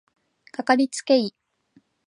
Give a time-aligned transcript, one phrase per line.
[0.51, 1.35] かかりつけ医